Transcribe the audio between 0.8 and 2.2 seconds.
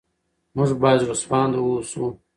باید زړه سوانده اوسو.